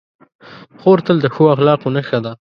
[0.79, 2.31] خور تل د ښو اخلاقو نښه ده.